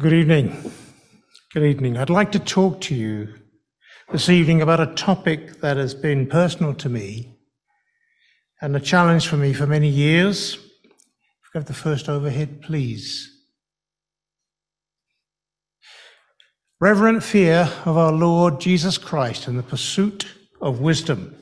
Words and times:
Good 0.00 0.14
evening. 0.14 0.72
Good 1.52 1.62
evening. 1.62 1.98
I'd 1.98 2.08
like 2.08 2.32
to 2.32 2.38
talk 2.38 2.80
to 2.82 2.94
you 2.94 3.34
this 4.10 4.30
evening 4.30 4.62
about 4.62 4.80
a 4.80 4.94
topic 4.94 5.60
that 5.60 5.76
has 5.76 5.92
been 5.92 6.26
personal 6.26 6.72
to 6.76 6.88
me 6.88 7.36
and 8.62 8.74
a 8.74 8.80
challenge 8.80 9.28
for 9.28 9.36
me 9.36 9.52
for 9.52 9.66
many 9.66 9.88
years. 9.88 10.54
If 10.54 10.60
you 11.52 11.58
have 11.58 11.66
the 11.66 11.74
first 11.74 12.08
overhead, 12.08 12.62
please. 12.62 13.30
Reverent 16.80 17.22
fear 17.22 17.70
of 17.84 17.98
our 17.98 18.12
Lord 18.12 18.58
Jesus 18.58 18.96
Christ 18.96 19.48
and 19.48 19.58
the 19.58 19.62
pursuit 19.62 20.24
of 20.62 20.80
wisdom. 20.80 21.36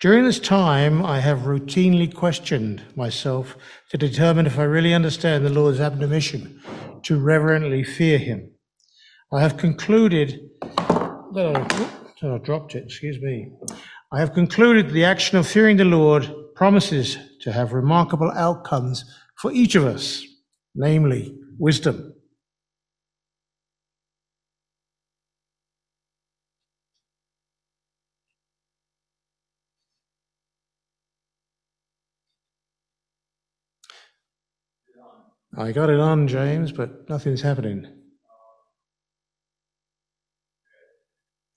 During 0.00 0.24
this 0.24 0.40
time, 0.40 1.04
I 1.04 1.20
have 1.20 1.40
routinely 1.40 2.14
questioned 2.14 2.80
myself 2.96 3.54
to 3.90 3.98
determine 3.98 4.46
if 4.46 4.58
I 4.58 4.62
really 4.62 4.94
understand 4.94 5.44
the 5.44 5.50
Lord's 5.50 5.78
admonition 5.78 6.62
to 7.08 7.18
reverently 7.18 7.82
fear 7.82 8.18
Him. 8.18 8.50
I 9.32 9.40
have 9.40 9.56
concluded 9.56 10.50
that 10.60 11.96
I, 12.22 12.26
I 12.26 12.36
dropped 12.36 12.74
it, 12.74 12.84
excuse 12.84 13.18
me. 13.18 13.50
I 14.12 14.20
have 14.20 14.34
concluded 14.34 14.90
the 14.90 15.06
action 15.06 15.38
of 15.38 15.48
fearing 15.48 15.78
the 15.78 15.86
Lord 15.86 16.30
promises 16.54 17.16
to 17.40 17.50
have 17.50 17.72
remarkable 17.72 18.30
outcomes 18.32 19.06
for 19.36 19.50
each 19.52 19.74
of 19.74 19.86
us, 19.86 20.22
namely 20.74 21.34
wisdom. 21.58 22.12
I 35.58 35.72
got 35.72 35.90
it 35.90 35.98
on, 35.98 36.28
James, 36.28 36.70
but 36.70 37.10
nothing's 37.10 37.42
happening. 37.42 37.84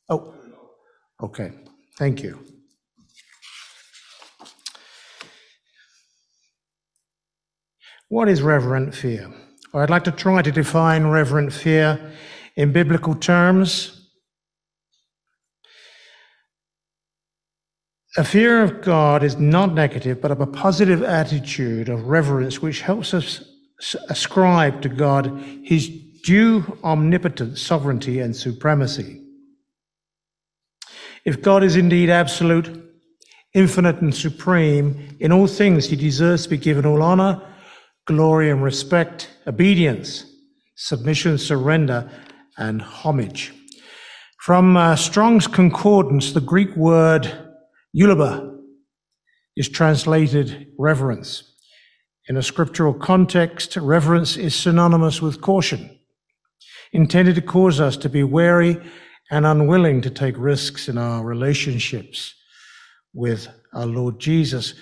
Oh, 0.09 0.34
okay. 1.22 1.52
Thank 2.00 2.23
you. 2.23 2.44
What 8.09 8.28
is 8.28 8.42
reverent 8.42 8.95
fear? 8.95 9.31
I'd 9.76 9.92
like 9.92 10.04
to 10.06 10.11
try 10.11 10.42
to 10.42 10.52
define 10.52 11.06
reverent 11.06 11.54
fear 11.54 12.11
in 12.56 12.73
biblical 12.73 13.14
terms. 13.14 14.09
A 18.17 18.23
fear 18.23 18.64
of 18.64 18.81
God 18.81 19.23
is 19.23 19.38
not 19.38 19.76
negative, 19.76 20.20
but 20.20 20.31
of 20.31 20.42
a 20.42 20.48
positive 20.48 21.04
attitude 21.04 21.88
of 21.88 22.08
reverence 22.08 22.64
which 22.64 22.81
helps 22.81 23.14
us 23.14 23.51
ascribe 24.10 24.82
to 24.82 24.90
God 24.90 25.38
his 25.64 25.90
due 26.24 26.78
omnipotence, 26.84 27.62
sovereignty, 27.62 28.20
and 28.20 28.36
supremacy. 28.36 29.22
If 31.26 31.42
God 31.42 31.64
is 31.64 31.76
indeed 31.76 32.10
absolute, 32.10 32.70
infinite, 33.54 34.02
and 34.02 34.14
supreme 34.14 35.18
in 35.20 35.32
all 35.32 35.48
things, 35.48 35.88
he 35.88 35.96
deserves 35.96 36.44
to 36.44 36.50
be 36.50 36.58
given 36.58 36.86
all 36.86 37.02
honor, 37.02 37.42
glory, 38.06 38.50
and 38.50 38.64
respect, 38.64 39.30
obedience, 39.48 40.26
submission, 40.76 41.38
surrender, 41.38 42.10
and 42.58 42.82
homage. 42.82 43.54
From 44.40 44.76
uh, 44.76 44.95
Strong's 44.95 45.48
Concordance, 45.48 46.32
the 46.32 46.42
Greek 46.42 46.76
word 46.76 47.32
eulabeia 47.95 48.58
is 49.56 49.70
translated 49.70 50.68
reverence. 50.80 51.51
In 52.30 52.38
a 52.38 52.44
scriptural 52.44 52.94
context, 52.94 53.75
reverence 53.75 54.38
is 54.38 54.53
synonymous 54.53 55.22
with 55.22 55.41
caution, 55.41 56.00
intended 56.94 57.36
to 57.36 57.41
cause 57.41 57.80
us 57.80 57.97
to 57.97 58.09
be 58.09 58.23
wary 58.23 58.77
and 59.31 59.45
unwilling 59.45 60.02
to 60.02 60.09
take 60.09 60.36
risks 60.38 60.88
in 60.88 60.97
our 60.97 61.23
relationships 61.23 62.36
with 63.14 63.48
our 63.73 63.86
Lord 63.86 64.20
Jesus. 64.20 64.76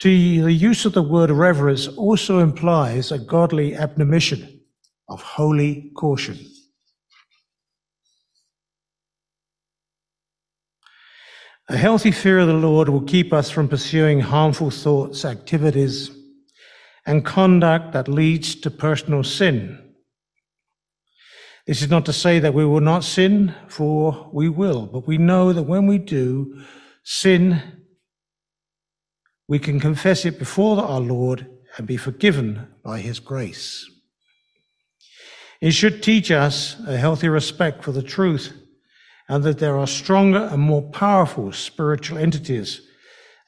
To 0.00 0.08
the 0.08 0.52
use 0.52 0.84
of 0.84 0.92
the 0.92 1.02
word 1.02 1.30
reverence 1.30 1.88
also 1.88 2.38
implies 2.38 3.10
a 3.10 3.18
godly 3.18 3.74
admonition 3.74 4.60
of 5.08 5.20
holy 5.22 5.90
caution. 5.96 6.38
A 11.68 11.76
healthy 11.76 12.10
fear 12.10 12.40
of 12.40 12.46
the 12.46 12.52
Lord 12.52 12.90
will 12.90 13.02
keep 13.02 13.32
us 13.32 13.50
from 13.50 13.68
pursuing 13.68 14.20
harmful 14.20 14.70
thoughts, 14.70 15.24
activities, 15.24 16.10
and 17.06 17.24
conduct 17.24 17.92
that 17.92 18.08
leads 18.08 18.54
to 18.56 18.70
personal 18.70 19.22
sin. 19.22 19.80
This 21.66 21.80
is 21.80 21.90
not 21.90 22.04
to 22.06 22.12
say 22.12 22.38
that 22.40 22.54
we 22.54 22.64
will 22.64 22.80
not 22.80 23.04
sin, 23.04 23.54
for 23.68 24.28
we 24.32 24.48
will, 24.48 24.86
but 24.86 25.06
we 25.06 25.16
know 25.16 25.52
that 25.52 25.62
when 25.62 25.86
we 25.86 25.98
do 25.98 26.62
sin, 27.04 27.62
we 29.48 29.58
can 29.58 29.80
confess 29.80 30.24
it 30.24 30.38
before 30.38 30.82
our 30.82 31.00
Lord 31.00 31.46
and 31.76 31.86
be 31.86 31.96
forgiven 31.96 32.68
by 32.82 33.00
his 33.00 33.18
grace. 33.18 33.90
It 35.60 35.72
should 35.72 36.02
teach 36.02 36.30
us 36.30 36.76
a 36.86 36.96
healthy 36.96 37.28
respect 37.28 37.82
for 37.82 37.92
the 37.92 38.02
truth 38.02 38.52
and 39.28 39.42
that 39.44 39.58
there 39.58 39.78
are 39.78 39.86
stronger 39.86 40.48
and 40.52 40.60
more 40.60 40.82
powerful 40.82 41.52
spiritual 41.52 42.18
entities 42.18 42.82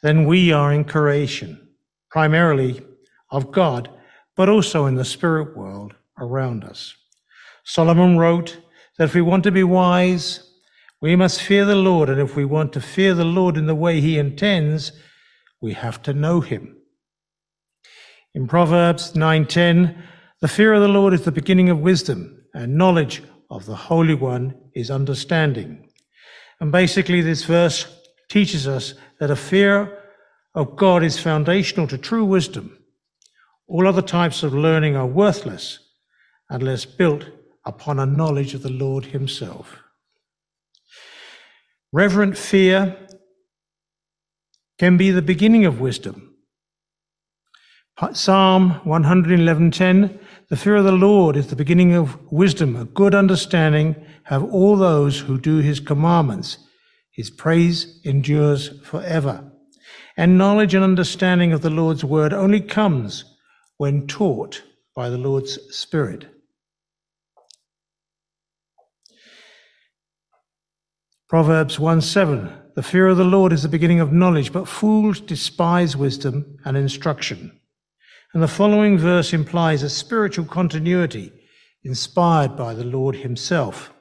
than 0.02 0.24
we 0.24 0.52
are 0.52 0.72
in 0.72 0.84
creation, 0.84 1.68
primarily 2.10 2.82
of 3.30 3.50
God, 3.52 3.90
but 4.36 4.48
also 4.48 4.86
in 4.86 4.94
the 4.94 5.04
spirit 5.04 5.56
world 5.56 5.94
around 6.18 6.64
us. 6.64 6.94
Solomon 7.64 8.18
wrote 8.18 8.60
that 8.98 9.04
if 9.04 9.14
we 9.14 9.22
want 9.22 9.44
to 9.44 9.50
be 9.50 9.64
wise, 9.64 10.42
we 11.00 11.16
must 11.16 11.42
fear 11.42 11.64
the 11.64 11.74
Lord, 11.74 12.08
and 12.08 12.20
if 12.20 12.36
we 12.36 12.44
want 12.44 12.72
to 12.72 12.80
fear 12.80 13.14
the 13.14 13.24
Lord 13.24 13.56
in 13.56 13.66
the 13.66 13.74
way 13.74 14.00
he 14.00 14.18
intends, 14.18 14.92
we 15.60 15.74
have 15.74 16.02
to 16.02 16.14
know 16.14 16.40
him. 16.40 16.76
In 18.34 18.46
Proverbs 18.46 19.14
9:10, 19.14 20.02
the 20.40 20.48
fear 20.48 20.74
of 20.74 20.82
the 20.82 20.88
Lord 20.88 21.12
is 21.12 21.24
the 21.24 21.32
beginning 21.32 21.68
of 21.68 21.80
wisdom, 21.80 22.44
and 22.54 22.76
knowledge 22.76 23.22
of 23.50 23.66
the 23.66 23.76
Holy 23.76 24.14
One 24.14 24.54
is 24.74 24.90
understanding. 24.90 25.88
And 26.60 26.72
basically 26.72 27.20
this 27.20 27.44
verse 27.44 27.86
teaches 28.28 28.66
us 28.66 28.94
that 29.20 29.30
a 29.30 29.36
fear 29.36 30.02
of 30.54 30.76
God 30.76 31.02
is 31.02 31.18
foundational 31.18 31.86
to 31.88 31.98
true 31.98 32.24
wisdom 32.24 32.78
all 33.68 33.86
other 33.86 34.02
types 34.02 34.42
of 34.42 34.54
learning 34.54 34.96
are 34.96 35.06
worthless 35.06 35.78
unless 36.48 36.84
built 36.84 37.24
upon 37.64 37.98
a 37.98 38.06
knowledge 38.06 38.54
of 38.54 38.62
the 38.62 38.70
Lord 38.70 39.06
Himself. 39.06 39.78
Reverent 41.92 42.36
fear 42.36 42.96
can 44.78 44.96
be 44.96 45.10
the 45.10 45.22
beginning 45.22 45.64
of 45.64 45.80
wisdom. 45.80 46.34
Psalm 48.12 48.80
111:10 48.84 50.18
The 50.48 50.56
fear 50.56 50.76
of 50.76 50.84
the 50.84 50.92
Lord 50.92 51.34
is 51.34 51.46
the 51.46 51.56
beginning 51.56 51.94
of 51.94 52.30
wisdom, 52.30 52.76
a 52.76 52.84
good 52.84 53.14
understanding 53.14 53.96
have 54.24 54.44
all 54.44 54.76
those 54.76 55.20
who 55.20 55.40
do 55.40 55.58
his 55.58 55.80
commandments. 55.80 56.58
His 57.10 57.30
praise 57.30 58.00
endures 58.04 58.78
forever. 58.84 59.50
And 60.16 60.36
knowledge 60.36 60.74
and 60.74 60.84
understanding 60.84 61.52
of 61.52 61.62
the 61.62 61.70
Lord's 61.70 62.04
word 62.04 62.32
only 62.32 62.60
comes 62.60 63.35
when 63.78 64.06
taught 64.06 64.62
by 64.94 65.10
the 65.10 65.18
Lord's 65.18 65.58
Spirit. 65.76 66.26
Proverbs 71.28 71.78
1 71.78 72.00
7 72.00 72.52
The 72.74 72.82
fear 72.82 73.08
of 73.08 73.16
the 73.16 73.24
Lord 73.24 73.52
is 73.52 73.62
the 73.62 73.68
beginning 73.68 74.00
of 74.00 74.12
knowledge, 74.12 74.52
but 74.52 74.68
fools 74.68 75.20
despise 75.20 75.96
wisdom 75.96 76.56
and 76.64 76.76
instruction. 76.76 77.60
And 78.32 78.42
the 78.42 78.48
following 78.48 78.96
verse 78.96 79.32
implies 79.32 79.82
a 79.82 79.90
spiritual 79.90 80.46
continuity 80.46 81.32
inspired 81.84 82.56
by 82.56 82.74
the 82.74 82.84
Lord 82.84 83.16
Himself. 83.16 83.92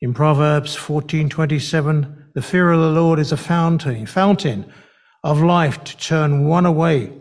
In 0.00 0.12
Proverbs 0.12 0.76
14:27, 0.76 2.32
the 2.34 2.42
fear 2.42 2.70
of 2.70 2.80
the 2.80 3.00
Lord 3.00 3.18
is 3.18 3.32
a 3.32 3.36
fountain, 3.36 4.06
fountain 4.06 4.72
of 5.24 5.40
life 5.40 5.82
to 5.84 5.96
turn 5.96 6.46
one 6.46 6.66
away 6.66 7.12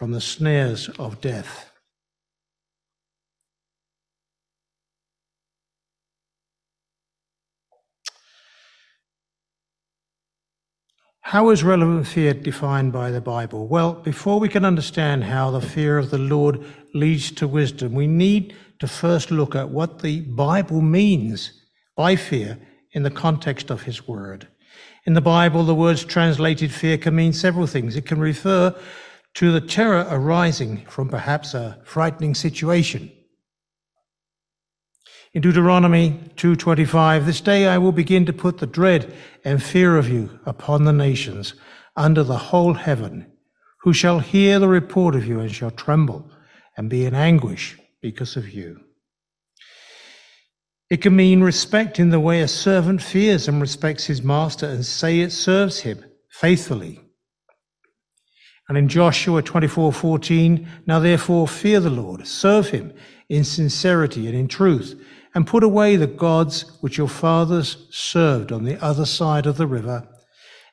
from 0.00 0.12
the 0.12 0.20
snares 0.22 0.88
of 0.98 1.20
death. 1.20 1.70
How 11.20 11.50
is 11.50 11.62
relevant 11.62 12.06
fear 12.06 12.32
defined 12.32 12.94
by 12.94 13.10
the 13.10 13.20
Bible? 13.20 13.68
Well, 13.68 13.92
before 13.92 14.40
we 14.40 14.48
can 14.48 14.64
understand 14.64 15.24
how 15.24 15.50
the 15.50 15.60
fear 15.60 15.98
of 15.98 16.08
the 16.08 16.16
Lord 16.16 16.64
leads 16.94 17.30
to 17.32 17.46
wisdom, 17.46 17.92
we 17.92 18.06
need 18.06 18.56
to 18.78 18.88
first 18.88 19.30
look 19.30 19.54
at 19.54 19.68
what 19.68 19.98
the 19.98 20.22
Bible 20.22 20.80
means 20.80 21.52
by 21.94 22.16
fear 22.16 22.58
in 22.92 23.02
the 23.02 23.10
context 23.10 23.68
of 23.68 23.82
His 23.82 24.08
Word. 24.08 24.48
In 25.04 25.12
the 25.12 25.20
Bible, 25.20 25.62
the 25.62 25.74
words 25.74 26.06
translated 26.06 26.72
fear 26.72 26.96
can 26.96 27.14
mean 27.14 27.34
several 27.34 27.66
things. 27.66 27.96
It 27.96 28.06
can 28.06 28.18
refer 28.18 28.74
to 29.34 29.52
the 29.52 29.60
terror 29.60 30.06
arising 30.10 30.84
from 30.86 31.08
perhaps 31.08 31.54
a 31.54 31.78
frightening 31.84 32.34
situation. 32.34 33.10
In 35.32 35.42
Deuteronomy 35.42 36.18
2:25, 36.36 37.24
this 37.24 37.40
day 37.40 37.68
I 37.68 37.78
will 37.78 37.92
begin 37.92 38.26
to 38.26 38.32
put 38.32 38.58
the 38.58 38.66
dread 38.66 39.14
and 39.44 39.62
fear 39.62 39.96
of 39.96 40.08
you 40.08 40.40
upon 40.44 40.84
the 40.84 40.92
nations 40.92 41.54
under 41.96 42.24
the 42.24 42.38
whole 42.38 42.74
heaven, 42.74 43.26
who 43.82 43.92
shall 43.92 44.18
hear 44.18 44.58
the 44.58 44.68
report 44.68 45.14
of 45.14 45.26
you 45.26 45.38
and 45.38 45.54
shall 45.54 45.70
tremble 45.70 46.30
and 46.76 46.90
be 46.90 47.04
in 47.04 47.14
anguish 47.14 47.78
because 48.00 48.36
of 48.36 48.50
you. 48.50 48.80
It 50.90 51.02
can 51.02 51.14
mean 51.14 51.42
respect 51.42 52.00
in 52.00 52.10
the 52.10 52.18
way 52.18 52.40
a 52.40 52.48
servant 52.48 53.00
fears 53.00 53.46
and 53.46 53.60
respects 53.60 54.06
his 54.06 54.24
master 54.24 54.66
and 54.66 54.84
say 54.84 55.20
it 55.20 55.30
serves 55.30 55.80
him 55.80 56.04
faithfully. 56.28 57.00
And 58.70 58.78
in 58.78 58.86
Joshua 58.86 59.42
24:14, 59.42 60.64
now 60.86 61.00
therefore 61.00 61.48
fear 61.48 61.80
the 61.80 61.90
Lord, 61.90 62.24
serve 62.24 62.70
him 62.70 62.92
in 63.28 63.42
sincerity 63.42 64.28
and 64.28 64.36
in 64.36 64.46
truth 64.46 64.94
and 65.34 65.44
put 65.44 65.64
away 65.64 65.96
the 65.96 66.06
gods 66.06 66.70
which 66.80 66.96
your 66.96 67.08
fathers 67.08 67.88
served 67.90 68.52
on 68.52 68.62
the 68.62 68.80
other 68.80 69.04
side 69.04 69.46
of 69.46 69.56
the 69.56 69.66
river, 69.66 70.08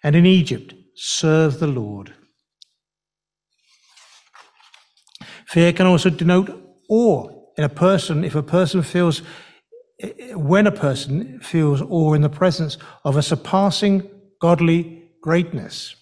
and 0.04 0.16
in 0.16 0.28
Egypt 0.28 0.76
serve 0.96 1.60
the 1.60 1.66
Lord. 1.66 2.14
Fear 5.48 5.74
can 5.74 5.88
also 5.88 6.12
denote 6.12 6.56
awe 6.92 7.32
in 7.58 7.64
a 7.64 7.70
person 7.70 8.24
if 8.24 8.36
a 8.36 8.44
person 8.44 8.84
feels, 8.84 9.24
when 10.36 10.68
a 10.68 10.72
person 10.72 11.40
feels 11.40 11.82
awe 11.82 12.14
in 12.14 12.22
the 12.22 12.30
presence 12.30 12.78
of 13.04 13.18
a 13.18 13.24
surpassing 13.24 14.08
godly 14.40 15.10
greatness. 15.24 15.96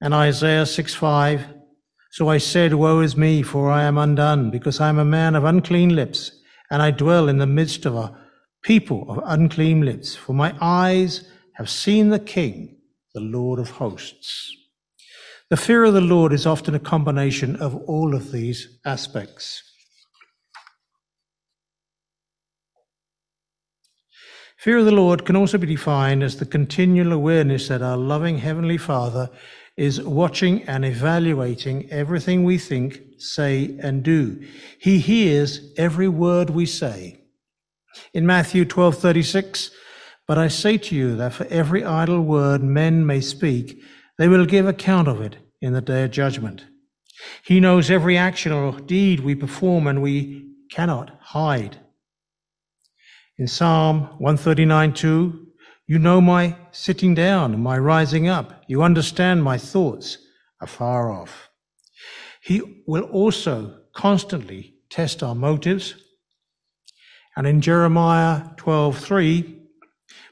And 0.00 0.12
Isaiah 0.14 0.66
6 0.66 0.94
5, 0.94 1.46
so 2.10 2.28
I 2.28 2.38
said, 2.38 2.74
Woe 2.74 3.00
is 3.00 3.16
me, 3.16 3.42
for 3.42 3.70
I 3.70 3.84
am 3.84 3.98
undone, 3.98 4.50
because 4.50 4.80
I 4.80 4.88
am 4.88 4.98
a 4.98 5.04
man 5.04 5.34
of 5.34 5.44
unclean 5.44 5.94
lips 5.94 6.32
and 6.70 6.82
I 6.82 6.90
dwell 6.90 7.28
in 7.28 7.38
the 7.38 7.46
midst 7.46 7.86
of 7.86 7.94
a 7.94 8.16
people 8.62 9.06
of 9.08 9.22
unclean 9.24 9.82
lips, 9.82 10.16
for 10.16 10.32
my 10.32 10.54
eyes 10.60 11.28
have 11.54 11.70
seen 11.70 12.10
the 12.10 12.18
King, 12.18 12.76
the 13.14 13.20
Lord 13.20 13.58
of 13.58 13.70
hosts. 13.70 14.52
The 15.48 15.56
fear 15.56 15.84
of 15.84 15.94
the 15.94 16.00
Lord 16.00 16.32
is 16.32 16.46
often 16.46 16.74
a 16.74 16.80
combination 16.80 17.56
of 17.56 17.76
all 17.86 18.14
of 18.14 18.32
these 18.32 18.80
aspects. 18.84 19.62
Fear 24.58 24.78
of 24.78 24.86
the 24.86 24.90
Lord 24.90 25.24
can 25.24 25.36
also 25.36 25.58
be 25.58 25.66
defined 25.68 26.24
as 26.24 26.38
the 26.38 26.46
continual 26.46 27.12
awareness 27.12 27.68
that 27.68 27.82
our 27.82 27.96
loving 27.96 28.38
Heavenly 28.38 28.78
Father 28.78 29.30
is 29.76 30.02
watching 30.02 30.62
and 30.64 30.84
evaluating 30.84 31.90
everything 31.90 32.44
we 32.44 32.58
think, 32.58 33.00
say, 33.18 33.76
and 33.82 34.02
do. 34.02 34.42
He 34.78 34.98
hears 34.98 35.72
every 35.76 36.08
word 36.08 36.50
we 36.50 36.66
say. 36.66 37.20
In 38.14 38.26
Matthew 38.26 38.64
12:36, 38.64 39.70
but 40.26 40.38
I 40.38 40.48
say 40.48 40.76
to 40.78 40.94
you 40.94 41.16
that 41.16 41.34
for 41.34 41.46
every 41.46 41.84
idle 41.84 42.20
word 42.20 42.62
men 42.62 43.06
may 43.06 43.20
speak, 43.20 43.80
they 44.18 44.28
will 44.28 44.46
give 44.46 44.66
account 44.66 45.08
of 45.08 45.20
it 45.20 45.36
in 45.60 45.72
the 45.72 45.80
day 45.80 46.04
of 46.04 46.10
judgment. 46.10 46.64
He 47.44 47.60
knows 47.60 47.90
every 47.90 48.16
action 48.16 48.52
or 48.52 48.80
deed 48.80 49.20
we 49.20 49.34
perform 49.34 49.86
and 49.86 50.02
we 50.02 50.52
cannot 50.70 51.16
hide. 51.20 51.78
In 53.38 53.46
Psalm 53.46 54.08
139:2, 54.20 55.45
you 55.86 55.98
know 55.98 56.20
my 56.20 56.56
sitting 56.72 57.14
down 57.14 57.54
and 57.54 57.62
my 57.62 57.78
rising 57.78 58.28
up. 58.28 58.64
You 58.66 58.82
understand 58.82 59.44
my 59.44 59.56
thoughts 59.56 60.18
afar 60.60 61.12
off. 61.12 61.48
He 62.42 62.82
will 62.86 63.04
also 63.04 63.80
constantly 63.94 64.74
test 64.90 65.22
our 65.22 65.34
motives. 65.34 65.94
And 67.36 67.46
in 67.46 67.60
Jeremiah 67.60 68.54
12:3, 68.56 69.60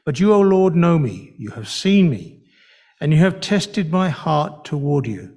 but 0.05 0.21
you, 0.21 0.33
O 0.33 0.41
Lord, 0.41 0.75
know 0.75 0.99
me, 0.99 1.35
you 1.39 1.51
have 1.51 1.69
seen 1.69 2.11
me, 2.11 2.43
and 3.01 3.13
you 3.13 3.19
have 3.21 3.41
tested 3.41 3.91
my 3.91 4.09
heart 4.09 4.65
toward 4.65 5.07
you. 5.07 5.37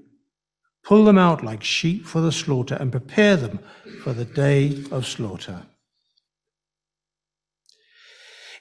Pull 0.83 1.05
them 1.05 1.17
out 1.17 1.43
like 1.43 1.63
sheep 1.63 2.05
for 2.05 2.21
the 2.21 2.31
slaughter 2.31 2.75
and 2.75 2.91
prepare 2.91 3.35
them 3.35 3.59
for 4.03 4.13
the 4.13 4.25
day 4.25 4.83
of 4.91 5.05
slaughter. 5.05 5.65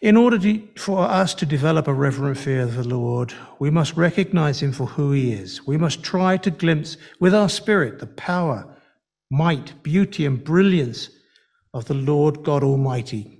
In 0.02 0.16
order 0.16 0.38
to, 0.38 0.62
for 0.76 1.00
us 1.00 1.32
to 1.34 1.46
develop 1.46 1.88
a 1.88 1.94
reverent 1.94 2.37
fear 2.37 2.62
of 2.62 2.75
the 2.75 2.87
Lord, 2.87 3.32
we 3.58 3.70
must 3.70 3.96
recognize 3.96 4.62
him 4.62 4.72
for 4.72 4.87
who 4.87 5.12
he 5.12 5.32
is. 5.32 5.66
We 5.66 5.78
must 5.78 6.02
try 6.02 6.37
to 6.38 6.50
glimpse 6.50 6.98
with 7.19 7.34
our 7.34 7.48
spirit 7.48 7.98
the 7.98 8.06
power, 8.06 8.76
might, 9.31 9.82
beauty, 9.82 10.26
and 10.26 10.43
brilliance 10.44 11.08
of 11.72 11.87
the 11.87 11.94
Lord 11.94 12.44
God 12.44 12.62
Almighty. 12.62 13.37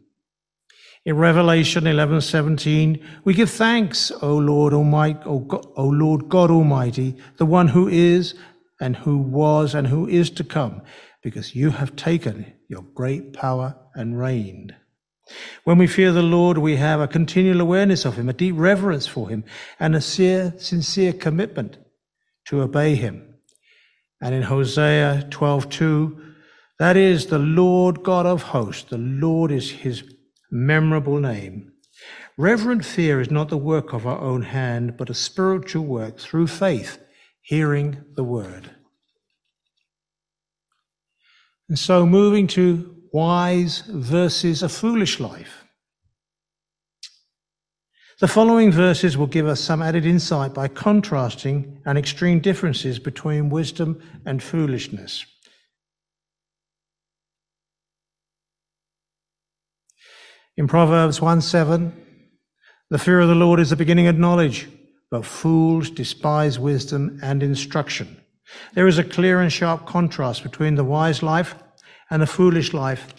In 1.05 1.17
Revelation 1.17 1.85
11:17, 1.85 3.01
we 3.23 3.35
give 3.35 3.51
thanks, 3.51 4.11
O 4.23 4.37
Lord 4.37 4.73
Almighty, 4.73 5.21
o, 5.25 5.39
God, 5.41 5.67
o 5.77 5.87
Lord 5.87 6.29
God 6.29 6.51
Almighty, 6.51 7.17
the 7.37 7.47
one 7.47 7.69
who 7.69 7.87
is 7.87 8.35
and 8.81 8.97
who 8.97 9.19
was 9.19 9.75
and 9.75 9.87
who 9.87 10.09
is 10.09 10.31
to 10.31 10.43
come, 10.43 10.83
because 11.23 11.55
you 11.55 11.71
have 11.71 11.97
taken 11.97 12.53
your 12.69 12.83
great 12.95 13.35
power 13.35 13.77
and 13.95 14.19
reigned. 14.19 14.75
When 15.65 15.79
we 15.79 15.87
fear 15.87 16.13
the 16.13 16.23
Lord, 16.23 16.59
we 16.59 16.77
have 16.77 17.01
a 17.01 17.09
continual 17.09 17.61
awareness 17.61 18.05
of 18.05 18.17
Him, 18.17 18.29
a 18.29 18.33
deep 18.33 18.55
reverence 18.57 19.07
for 19.07 19.29
Him, 19.29 19.45
and 19.81 19.97
a 19.97 20.01
sincere, 20.01 20.55
sincere 20.59 21.13
commitment 21.13 21.79
to 22.47 22.63
obey 22.63 22.95
Him. 22.95 23.35
And 24.21 24.35
in 24.35 24.43
Hosea 24.43 25.29
12:2, 25.31 26.35
that 26.79 26.97
is 26.97 27.27
the 27.27 27.39
Lord 27.39 28.03
God 28.03 28.27
of 28.27 28.43
hosts. 28.43 28.91
The 28.91 28.99
Lord 28.99 29.51
is 29.51 29.71
His 29.71 30.05
memorable 30.51 31.19
name. 31.19 31.73
Reverent 32.39 32.85
fear 32.85 33.21
is 33.21 33.31
not 33.31 33.49
the 33.49 33.57
work 33.57 33.93
of 33.93 34.07
our 34.07 34.21
own 34.21 34.43
hand, 34.43 34.97
but 34.97 35.11
a 35.11 35.15
spiritual 35.15 35.85
work 35.85 36.19
through 36.19 36.47
faith, 36.47 36.99
hearing 37.41 38.05
the 38.15 38.25
word. 38.25 38.71
And 41.69 41.79
so, 41.79 42.07
moving 42.07 42.47
to 42.49 42.96
wise 43.13 43.83
versus 43.89 44.63
a 44.63 44.69
foolish 44.69 45.21
life. 45.21 45.65
The 48.19 48.29
following 48.29 48.73
verses 48.73 49.19
will 49.19 49.27
give 49.27 49.47
us 49.47 49.61
some 49.61 49.83
added 49.83 50.07
insight 50.07 50.55
by 50.55 50.69
contrasting 50.69 51.83
and 51.85 51.99
extreme 51.99 52.41
differences 52.41 52.99
between 52.99 53.51
wisdom 53.51 54.03
and 54.25 54.43
foolishness. 54.43 55.27
In 60.57 60.67
Proverbs 60.67 61.21
1 61.21 61.43
7, 61.43 61.93
the 62.89 62.99
fear 62.99 63.21
of 63.21 63.29
the 63.29 63.35
Lord 63.35 63.61
is 63.61 63.69
the 63.69 63.77
beginning 63.77 64.07
of 64.07 64.17
knowledge, 64.17 64.67
but 65.11 65.27
fools 65.27 65.91
despise 65.91 66.59
wisdom 66.59 67.21
and 67.23 67.43
instruction. 67.43 68.17
There 68.73 68.87
is 68.87 68.97
a 68.97 69.05
clear 69.05 69.41
and 69.41 69.53
sharp 69.53 69.85
contrast 69.85 70.43
between 70.43 70.77
the 70.77 70.85
wise 70.85 71.23
life 71.23 71.55
and 72.11 72.23
a 72.23 72.27
foolish 72.27 72.73
life. 72.73 73.15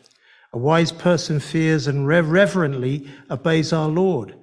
A 0.54 0.58
wise 0.58 0.92
person 0.92 1.40
fears 1.40 1.88
and 1.88 2.08
reverently 2.08 3.10
obeys 3.30 3.74
our 3.74 3.90
Lord. 3.90 4.36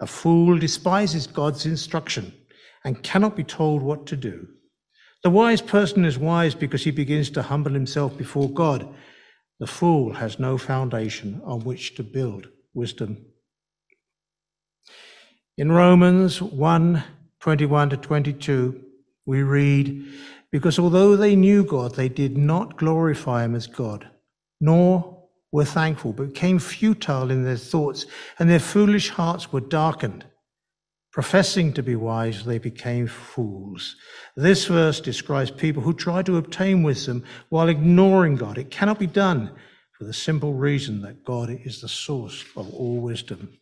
A 0.00 0.06
fool 0.06 0.58
despises 0.58 1.26
God's 1.26 1.66
instruction 1.66 2.32
and 2.84 3.02
cannot 3.02 3.36
be 3.36 3.44
told 3.44 3.82
what 3.82 4.06
to 4.06 4.16
do. 4.16 4.48
The 5.24 5.30
wise 5.30 5.60
person 5.60 6.04
is 6.04 6.16
wise 6.16 6.54
because 6.54 6.84
he 6.84 6.92
begins 6.92 7.30
to 7.30 7.42
humble 7.42 7.72
himself 7.72 8.16
before 8.16 8.48
God. 8.48 8.88
The 9.58 9.66
fool 9.66 10.14
has 10.14 10.38
no 10.38 10.56
foundation 10.56 11.40
on 11.44 11.60
which 11.60 11.96
to 11.96 12.04
build 12.04 12.48
wisdom. 12.74 13.26
In 15.56 15.72
Romans 15.72 16.40
1 16.40 17.02
21 17.40 17.90
to 17.90 17.96
22, 17.96 18.80
we 19.24 19.42
read, 19.42 20.06
because 20.50 20.78
although 20.78 21.16
they 21.16 21.36
knew 21.36 21.64
God, 21.64 21.94
they 21.94 22.08
did 22.08 22.36
not 22.36 22.76
glorify 22.76 23.44
him 23.44 23.54
as 23.54 23.66
God, 23.66 24.08
nor 24.60 25.28
were 25.52 25.64
thankful, 25.64 26.12
but 26.12 26.28
became 26.28 26.58
futile 26.58 27.30
in 27.30 27.44
their 27.44 27.56
thoughts, 27.56 28.06
and 28.38 28.48
their 28.48 28.58
foolish 28.58 29.10
hearts 29.10 29.52
were 29.52 29.60
darkened. 29.60 30.24
Professing 31.12 31.72
to 31.72 31.82
be 31.82 31.96
wise, 31.96 32.44
they 32.44 32.58
became 32.58 33.06
fools. 33.06 33.96
This 34.36 34.66
verse 34.66 35.00
describes 35.00 35.50
people 35.50 35.82
who 35.82 35.94
try 35.94 36.22
to 36.22 36.36
obtain 36.36 36.82
wisdom 36.82 37.24
while 37.48 37.68
ignoring 37.68 38.36
God. 38.36 38.58
It 38.58 38.70
cannot 38.70 38.98
be 38.98 39.06
done 39.06 39.50
for 39.92 40.04
the 40.04 40.12
simple 40.12 40.54
reason 40.54 41.02
that 41.02 41.24
God 41.24 41.50
is 41.50 41.80
the 41.80 41.88
source 41.88 42.44
of 42.56 42.72
all 42.72 43.00
wisdom. 43.00 43.58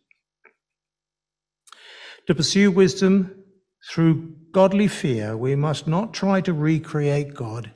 To 2.27 2.35
pursue 2.35 2.71
wisdom 2.71 3.45
through 3.89 4.35
godly 4.53 4.89
fear, 4.89 5.37
we 5.37 5.55
must 5.55 5.87
not 5.87 6.13
try 6.13 6.41
to 6.41 6.53
recreate 6.53 7.35
God 7.35 7.73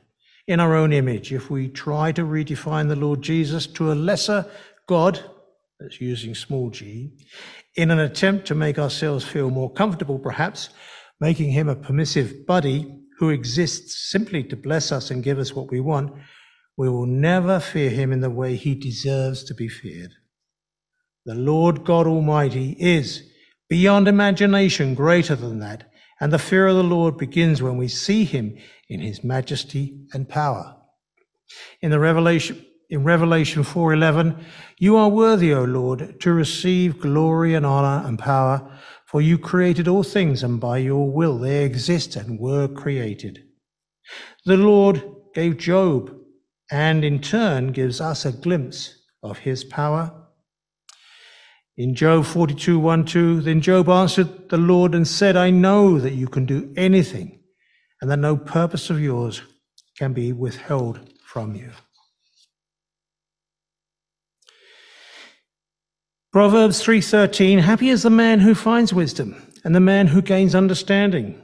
in 0.46 0.60
our 0.60 0.74
own 0.74 0.92
image. 0.92 1.32
If 1.32 1.50
we 1.50 1.68
try 1.68 2.12
to 2.12 2.22
redefine 2.22 2.88
the 2.88 2.96
Lord 2.96 3.22
Jesus 3.22 3.66
to 3.68 3.92
a 3.92 3.94
lesser 3.94 4.46
God, 4.88 5.22
that's 5.78 6.00
using 6.00 6.34
small 6.34 6.70
g, 6.70 7.12
in 7.76 7.90
an 7.90 8.00
attempt 8.00 8.46
to 8.48 8.54
make 8.54 8.78
ourselves 8.78 9.24
feel 9.24 9.50
more 9.50 9.72
comfortable, 9.72 10.18
perhaps, 10.18 10.70
making 11.20 11.52
him 11.52 11.68
a 11.68 11.76
permissive 11.76 12.46
buddy 12.46 13.00
who 13.18 13.28
exists 13.28 14.10
simply 14.10 14.42
to 14.42 14.56
bless 14.56 14.90
us 14.90 15.10
and 15.10 15.22
give 15.22 15.38
us 15.38 15.54
what 15.54 15.70
we 15.70 15.80
want, 15.80 16.12
we 16.76 16.88
will 16.88 17.06
never 17.06 17.60
fear 17.60 17.90
him 17.90 18.12
in 18.12 18.20
the 18.20 18.30
way 18.30 18.56
he 18.56 18.74
deserves 18.74 19.44
to 19.44 19.54
be 19.54 19.68
feared. 19.68 20.12
The 21.26 21.34
Lord 21.34 21.84
God 21.84 22.06
Almighty 22.06 22.74
is 22.80 23.22
beyond 23.68 24.08
imagination 24.08 24.94
greater 24.94 25.36
than 25.36 25.60
that, 25.60 25.89
and 26.20 26.32
the 26.32 26.38
fear 26.38 26.66
of 26.66 26.76
the 26.76 26.84
Lord 26.84 27.16
begins 27.16 27.62
when 27.62 27.76
we 27.76 27.88
see 27.88 28.24
him 28.24 28.56
in 28.88 29.00
his 29.00 29.24
majesty 29.24 30.06
and 30.12 30.28
power. 30.28 30.76
In 31.80 31.90
the 31.90 31.98
Revelation, 31.98 32.64
in 32.88 33.04
Revelation 33.04 33.62
4:11, 33.62 34.44
you 34.78 34.96
are 34.96 35.08
worthy, 35.08 35.54
O 35.54 35.64
Lord, 35.64 36.20
to 36.20 36.32
receive 36.32 37.00
glory 37.00 37.54
and 37.54 37.64
honor 37.64 38.06
and 38.06 38.18
power, 38.18 38.78
for 39.06 39.20
you 39.20 39.38
created 39.38 39.88
all 39.88 40.02
things, 40.02 40.42
and 40.42 40.60
by 40.60 40.78
your 40.78 41.10
will 41.10 41.38
they 41.38 41.64
exist 41.64 42.16
and 42.16 42.38
were 42.38 42.68
created. 42.68 43.44
The 44.44 44.56
Lord 44.56 45.02
gave 45.34 45.58
Job 45.58 46.16
and 46.70 47.04
in 47.04 47.20
turn 47.20 47.72
gives 47.72 48.00
us 48.00 48.24
a 48.24 48.32
glimpse 48.32 48.94
of 49.22 49.38
his 49.38 49.64
power. 49.64 50.19
In 51.80 51.94
Job 51.94 52.26
42 52.26 52.78
1 52.78 53.06
2, 53.06 53.40
then 53.40 53.62
Job 53.62 53.88
answered 53.88 54.50
the 54.50 54.58
Lord 54.58 54.94
and 54.94 55.08
said, 55.08 55.34
I 55.34 55.48
know 55.48 55.98
that 55.98 56.12
you 56.12 56.28
can 56.28 56.44
do 56.44 56.70
anything, 56.76 57.40
and 58.02 58.10
that 58.10 58.18
no 58.18 58.36
purpose 58.36 58.90
of 58.90 59.00
yours 59.00 59.40
can 59.96 60.12
be 60.12 60.30
withheld 60.34 61.00
from 61.24 61.54
you. 61.54 61.70
Proverbs 66.34 66.84
3:13 66.84 67.60
Happy 67.60 67.88
is 67.88 68.02
the 68.02 68.10
man 68.10 68.40
who 68.40 68.54
finds 68.54 68.92
wisdom 68.92 69.34
and 69.64 69.74
the 69.74 69.80
man 69.80 70.08
who 70.08 70.20
gains 70.20 70.54
understanding. 70.54 71.40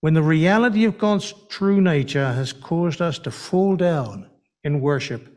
When 0.00 0.14
the 0.14 0.30
reality 0.36 0.84
of 0.84 0.98
God's 0.98 1.32
true 1.48 1.80
nature 1.80 2.32
has 2.32 2.52
caused 2.52 3.00
us 3.00 3.20
to 3.20 3.30
fall 3.30 3.76
down 3.76 4.28
in 4.64 4.80
worship, 4.80 5.28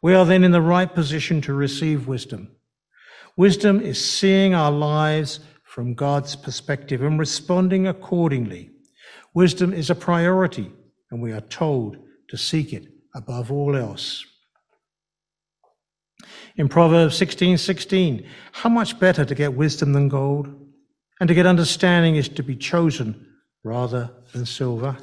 we 0.00 0.14
are 0.14 0.24
then 0.24 0.44
in 0.44 0.52
the 0.52 0.62
right 0.62 0.94
position 0.94 1.40
to 1.40 1.52
receive 1.52 2.06
wisdom. 2.06 2.48
Wisdom 3.36 3.80
is 3.80 4.02
seeing 4.02 4.54
our 4.54 4.70
lives 4.70 5.40
from 5.64 5.94
God's 5.94 6.36
perspective 6.36 7.02
and 7.02 7.18
responding 7.18 7.86
accordingly. 7.86 8.70
Wisdom 9.34 9.72
is 9.72 9.88
a 9.88 9.94
priority, 9.94 10.70
and 11.10 11.22
we 11.22 11.32
are 11.32 11.40
told 11.40 11.96
to 12.28 12.36
seek 12.36 12.72
it 12.72 12.88
above 13.14 13.50
all 13.50 13.74
else. 13.74 14.24
In 16.56 16.68
Proverbs 16.68 17.16
16 17.16 17.56
16, 17.56 18.26
how 18.52 18.68
much 18.68 19.00
better 19.00 19.24
to 19.24 19.34
get 19.34 19.54
wisdom 19.54 19.94
than 19.94 20.08
gold, 20.08 20.48
and 21.18 21.28
to 21.28 21.34
get 21.34 21.46
understanding 21.46 22.16
is 22.16 22.28
to 22.28 22.42
be 22.42 22.56
chosen 22.56 23.26
rather 23.64 24.10
than 24.32 24.44
silver. 24.44 24.96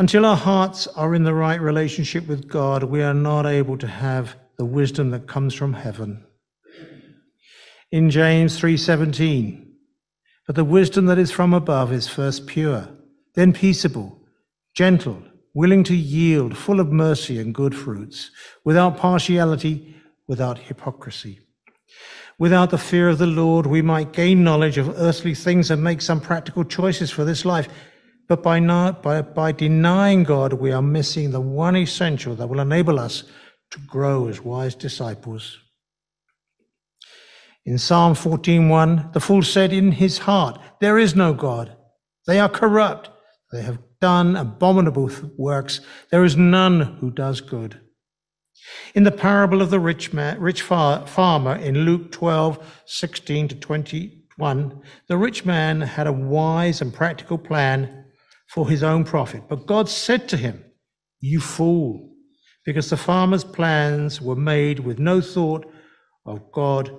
Until 0.00 0.24
our 0.24 0.36
hearts 0.36 0.86
are 0.86 1.12
in 1.12 1.24
the 1.24 1.34
right 1.34 1.60
relationship 1.60 2.28
with 2.28 2.46
God, 2.46 2.84
we 2.84 3.02
are 3.02 3.14
not 3.14 3.46
able 3.46 3.76
to 3.78 3.88
have 3.88 4.36
the 4.56 4.64
wisdom 4.64 5.10
that 5.10 5.26
comes 5.26 5.54
from 5.54 5.72
heaven. 5.72 6.24
In 7.90 8.08
James 8.08 8.56
3:17, 8.60 9.72
but 10.46 10.54
the 10.54 10.62
wisdom 10.62 11.06
that 11.06 11.18
is 11.18 11.32
from 11.32 11.52
above 11.52 11.92
is 11.92 12.06
first 12.06 12.46
pure, 12.46 12.88
then 13.34 13.52
peaceable, 13.52 14.22
gentle, 14.72 15.20
willing 15.52 15.82
to 15.82 15.96
yield, 15.96 16.56
full 16.56 16.78
of 16.78 16.92
mercy 16.92 17.40
and 17.40 17.52
good 17.52 17.74
fruits, 17.74 18.30
without 18.64 18.96
partiality, 18.96 19.96
without 20.28 20.58
hypocrisy. 20.58 21.40
Without 22.38 22.70
the 22.70 22.78
fear 22.78 23.08
of 23.08 23.18
the 23.18 23.26
Lord, 23.26 23.66
we 23.66 23.82
might 23.82 24.12
gain 24.12 24.44
knowledge 24.44 24.78
of 24.78 24.94
earthly 24.96 25.34
things 25.34 25.72
and 25.72 25.82
make 25.82 26.00
some 26.00 26.20
practical 26.20 26.62
choices 26.62 27.10
for 27.10 27.24
this 27.24 27.44
life. 27.44 27.68
But 28.28 28.42
by, 28.42 28.58
not, 28.58 29.02
by, 29.02 29.22
by 29.22 29.52
denying 29.52 30.22
God, 30.22 30.52
we 30.52 30.70
are 30.70 30.82
missing 30.82 31.30
the 31.30 31.40
one 31.40 31.76
essential 31.76 32.34
that 32.34 32.48
will 32.48 32.60
enable 32.60 33.00
us 33.00 33.24
to 33.70 33.78
grow 33.80 34.28
as 34.28 34.42
wise 34.42 34.74
disciples. 34.74 35.58
In 37.64 37.78
Psalm 37.78 38.14
14:1, 38.14 39.12
the 39.12 39.20
fool 39.20 39.42
said 39.42 39.72
in 39.72 39.92
his 39.92 40.18
heart, 40.18 40.60
There 40.80 40.98
is 40.98 41.14
no 41.16 41.32
God. 41.32 41.74
They 42.26 42.38
are 42.38 42.48
corrupt. 42.48 43.10
They 43.50 43.62
have 43.62 43.78
done 44.00 44.36
abominable 44.36 45.10
works. 45.36 45.80
There 46.10 46.24
is 46.24 46.36
none 46.36 46.80
who 47.00 47.10
does 47.10 47.40
good. 47.40 47.80
In 48.94 49.04
the 49.04 49.10
parable 49.10 49.62
of 49.62 49.70
the 49.70 49.80
rich 49.80 50.12
man, 50.12 50.38
rich 50.40 50.60
farmer 50.60 51.56
in 51.56 51.84
Luke 51.86 52.12
12:16 52.12 53.48
to 53.48 53.54
21, 53.54 54.82
the 55.06 55.16
rich 55.16 55.46
man 55.46 55.80
had 55.80 56.06
a 56.06 56.12
wise 56.12 56.82
and 56.82 56.92
practical 56.92 57.38
plan 57.38 58.04
for 58.48 58.68
his 58.68 58.82
own 58.82 59.04
profit. 59.04 59.42
But 59.48 59.66
God 59.66 59.88
said 59.88 60.28
to 60.30 60.36
him, 60.36 60.64
You 61.20 61.40
fool, 61.40 62.14
because 62.64 62.90
the 62.90 62.96
farmer's 62.96 63.44
plans 63.44 64.20
were 64.20 64.36
made 64.36 64.80
with 64.80 64.98
no 64.98 65.20
thought 65.20 65.66
of 66.26 66.50
God 66.52 66.90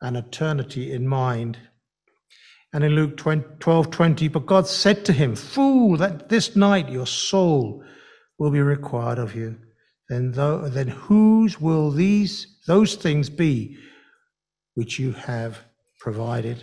and 0.00 0.16
eternity 0.16 0.92
in 0.92 1.06
mind. 1.08 1.58
And 2.72 2.84
in 2.84 2.92
Luke 2.92 3.16
12 3.16 3.90
20, 3.90 4.28
but 4.28 4.46
God 4.46 4.66
said 4.66 5.04
to 5.06 5.12
him, 5.12 5.34
Fool, 5.34 5.96
that 5.96 6.28
this 6.28 6.56
night 6.56 6.90
your 6.90 7.06
soul 7.06 7.82
will 8.38 8.50
be 8.50 8.60
required 8.60 9.18
of 9.18 9.34
you. 9.34 9.56
Then, 10.08 10.32
though, 10.32 10.68
then 10.68 10.88
whose 10.88 11.60
will 11.60 11.90
these 11.90 12.58
those 12.66 12.94
things 12.94 13.30
be 13.30 13.76
which 14.74 14.98
you 14.98 15.12
have 15.12 15.58
provided? 16.00 16.62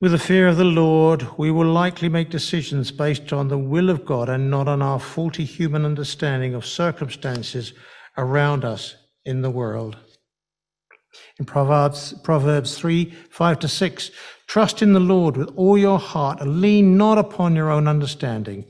With 0.00 0.12
the 0.12 0.18
fear 0.18 0.46
of 0.46 0.56
the 0.56 0.64
Lord, 0.64 1.26
we 1.36 1.50
will 1.50 1.72
likely 1.72 2.08
make 2.08 2.30
decisions 2.30 2.92
based 2.92 3.32
on 3.32 3.48
the 3.48 3.58
will 3.58 3.90
of 3.90 4.04
God 4.04 4.28
and 4.28 4.48
not 4.48 4.68
on 4.68 4.80
our 4.80 5.00
faulty 5.00 5.44
human 5.44 5.84
understanding 5.84 6.54
of 6.54 6.64
circumstances 6.64 7.72
around 8.16 8.64
us 8.64 8.94
in 9.24 9.42
the 9.42 9.50
world. 9.50 9.96
In 11.40 11.46
Proverbs, 11.46 12.14
Proverbs 12.22 12.78
3 12.78 13.12
5 13.30 13.58
to 13.58 13.66
6, 13.66 14.10
trust 14.46 14.82
in 14.82 14.92
the 14.92 15.00
Lord 15.00 15.36
with 15.36 15.48
all 15.56 15.76
your 15.76 15.98
heart 15.98 16.40
and 16.40 16.60
lean 16.60 16.96
not 16.96 17.18
upon 17.18 17.56
your 17.56 17.68
own 17.68 17.88
understanding. 17.88 18.66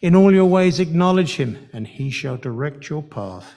In 0.00 0.14
all 0.14 0.32
your 0.32 0.46
ways 0.46 0.78
acknowledge 0.78 1.34
him, 1.34 1.68
and 1.72 1.88
he 1.88 2.08
shall 2.08 2.36
direct 2.36 2.88
your 2.88 3.02
path. 3.02 3.56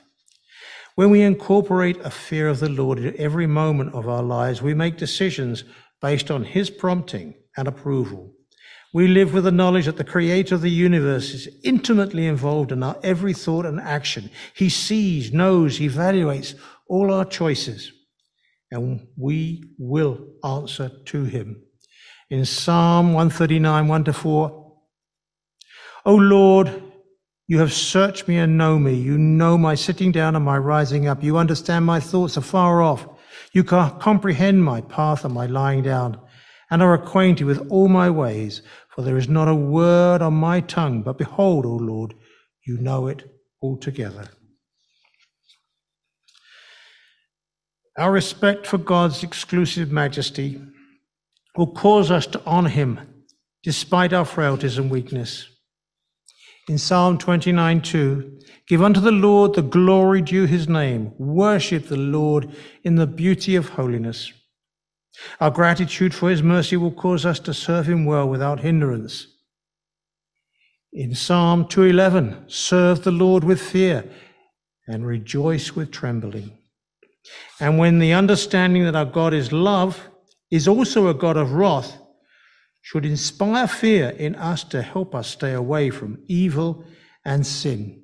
When 0.95 1.11
we 1.11 1.21
incorporate 1.21 1.99
a 2.03 2.09
fear 2.09 2.47
of 2.47 2.59
the 2.59 2.69
Lord 2.69 2.97
in 2.97 3.15
every 3.19 3.45
moment 3.45 3.93
of 3.93 4.09
our 4.09 4.23
lives, 4.23 4.59
we 4.59 4.73
make 4.73 4.97
decisions 4.97 5.63
based 6.01 6.31
on 6.31 6.43
his 6.43 6.69
prompting 6.69 7.35
and 7.55 7.67
approval. 7.67 8.33
We 8.93 9.07
live 9.07 9.33
with 9.33 9.45
the 9.45 9.51
knowledge 9.51 9.85
that 9.85 9.95
the 9.95 10.03
creator 10.03 10.55
of 10.55 10.61
the 10.61 10.69
universe 10.69 11.33
is 11.33 11.47
intimately 11.63 12.25
involved 12.25 12.73
in 12.73 12.83
our 12.83 12.97
every 13.03 13.33
thought 13.33 13.65
and 13.65 13.79
action. 13.79 14.29
He 14.53 14.69
sees, 14.69 15.31
knows, 15.31 15.79
evaluates 15.79 16.55
all 16.87 17.13
our 17.13 17.23
choices, 17.23 17.93
and 18.69 19.07
we 19.15 19.63
will 19.77 20.27
answer 20.43 20.89
to 21.05 21.23
him. 21.23 21.63
In 22.29 22.43
Psalm 22.43 23.13
139, 23.13 23.87
1 23.87 24.03
to 24.05 24.13
4, 24.13 24.73
O 26.05 26.15
Lord, 26.15 26.83
you 27.47 27.59
have 27.59 27.73
searched 27.73 28.27
me 28.27 28.37
and 28.37 28.57
know 28.57 28.79
me. 28.79 28.93
You 28.93 29.17
know 29.17 29.57
my 29.57 29.75
sitting 29.75 30.11
down 30.11 30.35
and 30.35 30.43
my 30.43 30.57
rising 30.57 31.07
up. 31.07 31.23
You 31.23 31.37
understand 31.37 31.85
my 31.85 31.99
thoughts 31.99 32.37
afar 32.37 32.81
off. 32.81 33.07
You 33.53 33.63
comprehend 33.63 34.63
my 34.63 34.81
path 34.81 35.25
and 35.25 35.33
my 35.33 35.45
lying 35.45 35.83
down, 35.83 36.19
and 36.69 36.81
are 36.81 36.93
acquainted 36.93 37.43
with 37.43 37.69
all 37.69 37.89
my 37.89 38.09
ways. 38.09 38.61
For 38.89 39.01
there 39.01 39.17
is 39.17 39.27
not 39.27 39.47
a 39.47 39.55
word 39.55 40.21
on 40.21 40.33
my 40.33 40.61
tongue, 40.61 41.01
but 41.01 41.17
behold, 41.17 41.65
O 41.65 41.75
Lord, 41.75 42.13
you 42.65 42.77
know 42.77 43.07
it 43.07 43.29
altogether. 43.61 44.29
Our 47.97 48.11
respect 48.11 48.65
for 48.65 48.77
God's 48.77 49.21
exclusive 49.21 49.91
majesty 49.91 50.61
will 51.57 51.73
cause 51.73 52.09
us 52.09 52.25
to 52.27 52.41
honor 52.45 52.69
him 52.69 53.25
despite 53.63 54.13
our 54.13 54.25
frailties 54.25 54.77
and 54.77 54.89
weakness. 54.89 55.47
In 56.67 56.77
Psalm 56.77 57.17
29 57.17 57.81
2, 57.81 58.39
give 58.67 58.81
unto 58.81 58.99
the 58.99 59.11
Lord 59.11 59.53
the 59.53 59.61
glory 59.61 60.21
due 60.21 60.45
his 60.45 60.69
name. 60.69 61.13
Worship 61.17 61.87
the 61.87 61.97
Lord 61.97 62.49
in 62.83 62.95
the 62.95 63.07
beauty 63.07 63.55
of 63.55 63.69
holiness. 63.69 64.31
Our 65.39 65.51
gratitude 65.51 66.13
for 66.13 66.29
his 66.29 66.43
mercy 66.43 66.77
will 66.77 66.91
cause 66.91 67.25
us 67.25 67.39
to 67.41 67.53
serve 67.53 67.87
him 67.87 68.05
well 68.05 68.27
without 68.27 68.61
hindrance. 68.61 69.27
In 70.93 71.15
Psalm 71.15 71.67
211, 71.67 72.49
serve 72.49 73.03
the 73.03 73.11
Lord 73.11 73.43
with 73.43 73.61
fear 73.61 74.03
and 74.87 75.05
rejoice 75.05 75.75
with 75.75 75.91
trembling. 75.91 76.57
And 77.59 77.77
when 77.77 77.99
the 77.99 78.13
understanding 78.13 78.83
that 78.83 78.95
our 78.95 79.05
God 79.05 79.33
is 79.33 79.51
love, 79.51 80.09
is 80.49 80.67
also 80.67 81.07
a 81.07 81.13
God 81.13 81.37
of 81.37 81.53
wrath, 81.53 81.97
should 82.81 83.05
inspire 83.05 83.67
fear 83.67 84.09
in 84.09 84.35
us 84.35 84.63
to 84.65 84.81
help 84.81 85.13
us 85.13 85.27
stay 85.27 85.53
away 85.53 85.89
from 85.89 86.19
evil 86.27 86.83
and 87.23 87.45
sin. 87.45 88.01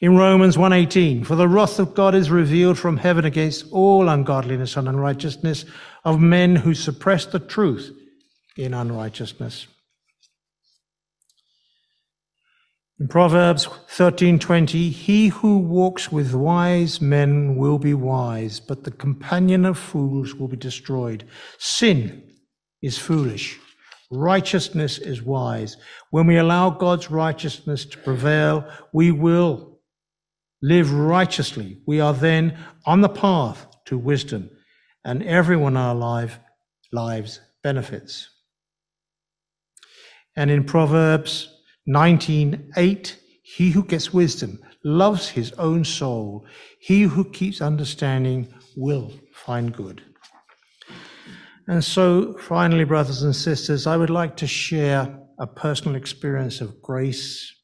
In 0.00 0.16
Romans 0.16 0.56
1:18, 0.56 1.24
for 1.24 1.34
the 1.34 1.48
wrath 1.48 1.80
of 1.80 1.94
God 1.94 2.14
is 2.14 2.30
revealed 2.30 2.78
from 2.78 2.98
heaven 2.98 3.24
against 3.24 3.66
all 3.72 4.08
ungodliness 4.08 4.76
and 4.76 4.88
unrighteousness 4.88 5.64
of 6.04 6.20
men 6.20 6.56
who 6.56 6.72
suppress 6.72 7.26
the 7.26 7.40
truth 7.40 7.90
in 8.56 8.74
unrighteousness. 8.74 9.66
In 13.00 13.08
Proverbs 13.08 13.66
13:20, 13.88 14.90
he 14.90 15.28
who 15.28 15.58
walks 15.58 16.12
with 16.12 16.32
wise 16.32 17.00
men 17.00 17.56
will 17.56 17.78
be 17.78 17.94
wise, 17.94 18.60
but 18.60 18.84
the 18.84 18.92
companion 18.92 19.64
of 19.64 19.78
fools 19.78 20.34
will 20.34 20.48
be 20.48 20.56
destroyed. 20.56 21.24
Sin 21.58 22.27
is 22.82 22.98
foolish. 22.98 23.58
Righteousness 24.10 24.98
is 24.98 25.22
wise. 25.22 25.76
When 26.10 26.26
we 26.26 26.38
allow 26.38 26.70
God's 26.70 27.10
righteousness 27.10 27.84
to 27.86 27.98
prevail, 27.98 28.64
we 28.92 29.10
will 29.10 29.80
live 30.62 30.92
righteously. 30.92 31.80
We 31.86 32.00
are 32.00 32.14
then 32.14 32.58
on 32.86 33.00
the 33.00 33.08
path 33.08 33.66
to 33.86 33.98
wisdom, 33.98 34.50
and 35.04 35.22
everyone 35.22 35.74
in 35.74 35.78
our 35.78 35.94
life, 35.94 36.38
lives 36.92 37.40
benefits. 37.62 38.28
And 40.36 40.50
in 40.50 40.64
Proverbs 40.64 41.48
19:8 41.86 43.16
He 43.42 43.70
who 43.70 43.84
gets 43.84 44.12
wisdom 44.12 44.58
loves 44.84 45.28
his 45.28 45.52
own 45.52 45.84
soul. 45.84 46.46
He 46.80 47.02
who 47.02 47.24
keeps 47.30 47.60
understanding 47.60 48.52
will 48.76 49.12
find 49.32 49.74
good. 49.74 50.02
And 51.68 51.84
so, 51.84 52.32
finally, 52.38 52.84
brothers 52.84 53.22
and 53.22 53.36
sisters, 53.36 53.86
I 53.86 53.98
would 53.98 54.08
like 54.08 54.36
to 54.38 54.46
share 54.46 55.20
a 55.38 55.46
personal 55.46 55.96
experience 55.96 56.62
of 56.62 56.80
grace 56.80 57.54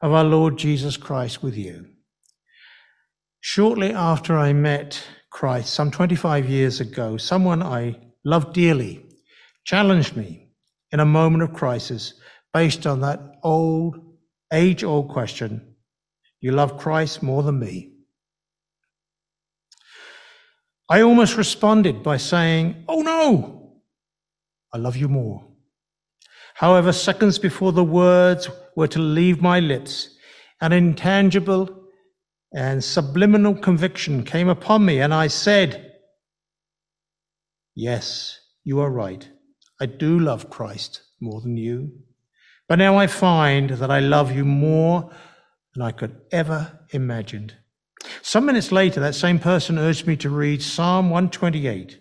of 0.00 0.12
our 0.12 0.22
Lord 0.22 0.56
Jesus 0.56 0.96
Christ 0.96 1.42
with 1.42 1.56
you. 1.56 1.86
Shortly 3.40 3.92
after 3.92 4.38
I 4.38 4.52
met 4.52 5.02
Christ, 5.30 5.74
some 5.74 5.90
25 5.90 6.48
years 6.48 6.80
ago, 6.80 7.16
someone 7.16 7.60
I 7.60 7.96
loved 8.24 8.54
dearly 8.54 9.04
challenged 9.64 10.16
me 10.16 10.50
in 10.92 11.00
a 11.00 11.04
moment 11.04 11.42
of 11.42 11.52
crisis 11.52 12.14
based 12.54 12.86
on 12.86 13.00
that 13.00 13.18
old, 13.42 13.96
age 14.52 14.84
old 14.84 15.08
question 15.08 15.74
You 16.40 16.52
love 16.52 16.78
Christ 16.78 17.20
more 17.20 17.42
than 17.42 17.58
me? 17.58 17.91
I 20.92 21.00
almost 21.00 21.38
responded 21.38 22.02
by 22.02 22.18
saying, 22.18 22.84
Oh 22.86 23.00
no, 23.00 23.80
I 24.74 24.76
love 24.76 24.94
you 24.94 25.08
more. 25.08 25.42
However, 26.54 26.92
seconds 26.92 27.38
before 27.38 27.72
the 27.72 27.82
words 27.82 28.50
were 28.76 28.88
to 28.88 28.98
leave 28.98 29.40
my 29.40 29.58
lips, 29.58 30.14
an 30.60 30.72
intangible 30.72 31.86
and 32.52 32.84
subliminal 32.84 33.54
conviction 33.54 34.22
came 34.22 34.50
upon 34.50 34.84
me, 34.84 35.00
and 35.00 35.14
I 35.14 35.28
said, 35.28 35.94
Yes, 37.74 38.38
you 38.62 38.78
are 38.80 38.90
right. 38.90 39.26
I 39.80 39.86
do 39.86 40.18
love 40.18 40.50
Christ 40.50 41.00
more 41.22 41.40
than 41.40 41.56
you. 41.56 41.90
But 42.68 42.78
now 42.78 42.98
I 42.98 43.06
find 43.06 43.70
that 43.70 43.90
I 43.90 44.00
love 44.00 44.30
you 44.30 44.44
more 44.44 45.10
than 45.74 45.84
I 45.84 45.92
could 45.92 46.20
ever 46.30 46.80
imagined. 46.90 47.54
Some 48.24 48.46
minutes 48.46 48.70
later, 48.70 49.00
that 49.00 49.16
same 49.16 49.40
person 49.40 49.80
urged 49.80 50.06
me 50.06 50.16
to 50.18 50.30
read 50.30 50.62
Psalm 50.62 51.10
128, 51.10 51.98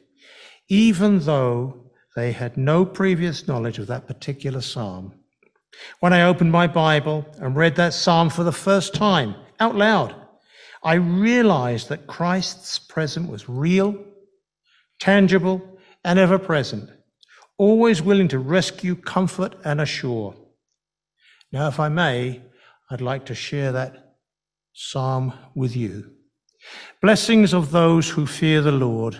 even 0.69 1.17
though 1.19 1.91
they 2.15 2.31
had 2.31 2.57
no 2.57 2.85
previous 2.85 3.47
knowledge 3.47 3.79
of 3.79 3.87
that 3.87 4.05
particular 4.05 4.61
psalm. 4.61 5.15
When 5.99 6.13
I 6.13 6.21
opened 6.21 6.51
my 6.51 6.67
Bible 6.67 7.25
and 7.39 7.55
read 7.55 7.75
that 7.77 7.95
psalm 7.95 8.29
for 8.29 8.43
the 8.43 8.51
first 8.51 8.93
time 8.93 9.33
out 9.59 9.75
loud, 9.75 10.13
I 10.83 10.93
realized 10.93 11.89
that 11.89 12.05
Christ's 12.05 12.77
presence 12.77 13.27
was 13.27 13.49
real, 13.49 13.97
tangible, 14.99 15.79
and 16.03 16.19
ever 16.19 16.37
present, 16.37 16.91
always 17.57 18.03
willing 18.03 18.27
to 18.27 18.37
rescue, 18.37 18.95
comfort, 18.95 19.55
and 19.65 19.81
assure. 19.81 20.35
Now, 21.51 21.67
if 21.67 21.79
I 21.79 21.89
may, 21.89 22.43
I'd 22.91 23.01
like 23.01 23.25
to 23.25 23.35
share 23.35 23.71
that 23.71 24.10
psalm 24.73 25.33
with 25.55 25.75
you. 25.75 26.11
Blessings 27.01 27.53
of 27.53 27.71
those 27.71 28.09
who 28.09 28.25
fear 28.25 28.61
the 28.61 28.71
Lord. 28.71 29.19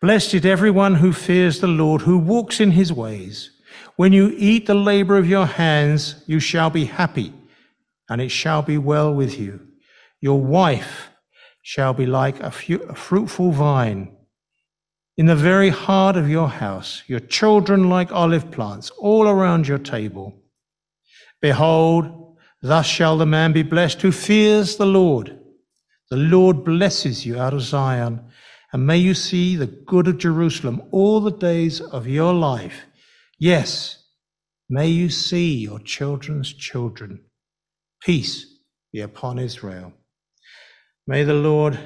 Blessed 0.00 0.34
is 0.34 0.44
everyone 0.44 0.96
who 0.96 1.12
fears 1.12 1.60
the 1.60 1.68
Lord, 1.68 2.02
who 2.02 2.18
walks 2.18 2.60
in 2.60 2.72
his 2.72 2.92
ways. 2.92 3.50
When 3.96 4.12
you 4.12 4.34
eat 4.36 4.66
the 4.66 4.74
labor 4.74 5.16
of 5.16 5.28
your 5.28 5.46
hands, 5.46 6.24
you 6.26 6.40
shall 6.40 6.70
be 6.70 6.86
happy, 6.86 7.32
and 8.08 8.20
it 8.20 8.30
shall 8.30 8.62
be 8.62 8.78
well 8.78 9.14
with 9.14 9.38
you. 9.38 9.60
Your 10.20 10.40
wife 10.40 11.10
shall 11.62 11.94
be 11.94 12.06
like 12.06 12.40
a, 12.40 12.52
a 12.88 12.94
fruitful 12.94 13.52
vine 13.52 14.16
in 15.16 15.26
the 15.26 15.36
very 15.36 15.68
heart 15.68 16.16
of 16.16 16.28
your 16.28 16.48
house, 16.48 17.02
your 17.06 17.20
children 17.20 17.88
like 17.88 18.10
olive 18.12 18.50
plants 18.50 18.90
all 18.98 19.28
around 19.28 19.68
your 19.68 19.78
table. 19.78 20.34
Behold, 21.40 22.21
thus 22.62 22.86
shall 22.86 23.18
the 23.18 23.26
man 23.26 23.52
be 23.52 23.62
blessed 23.62 24.02
who 24.02 24.12
fears 24.12 24.76
the 24.76 24.86
Lord. 24.86 25.38
The 26.10 26.16
Lord 26.16 26.64
blesses 26.64 27.26
you 27.26 27.40
out 27.40 27.54
of 27.54 27.62
Zion, 27.62 28.24
and 28.72 28.86
may 28.86 28.98
you 28.98 29.14
see 29.14 29.56
the 29.56 29.66
good 29.66 30.08
of 30.08 30.18
Jerusalem 30.18 30.82
all 30.90 31.20
the 31.20 31.30
days 31.30 31.80
of 31.80 32.06
your 32.06 32.32
life. 32.32 32.82
Yes, 33.38 34.04
may 34.70 34.88
you 34.88 35.10
see 35.10 35.54
your 35.54 35.80
children's 35.80 36.52
children. 36.52 37.24
Peace 38.02 38.46
be 38.92 39.00
upon 39.00 39.38
Israel. 39.38 39.92
May 41.06 41.24
the 41.24 41.34
Lord 41.34 41.78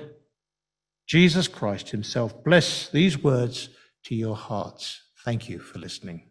Jesus 1.07 1.47
Christ 1.49 1.91
himself 1.91 2.45
bless 2.45 2.89
these 2.89 3.23
words 3.23 3.69
to 4.05 4.15
your 4.15 4.37
hearts. 4.37 5.01
Thank 5.25 5.49
you 5.49 5.59
for 5.59 5.79
listening. 5.79 6.31